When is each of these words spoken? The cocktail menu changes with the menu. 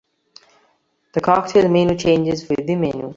The 1.13 1.21
cocktail 1.21 1.69
menu 1.69 1.95
changes 1.95 2.49
with 2.49 2.65
the 2.65 2.75
menu. 2.75 3.09